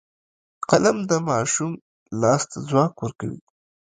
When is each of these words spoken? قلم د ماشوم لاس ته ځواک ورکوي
قلم 0.69 0.97
د 1.09 1.11
ماشوم 1.27 1.71
لاس 2.21 2.41
ته 2.51 2.57
ځواک 2.67 2.93
ورکوي 2.99 3.39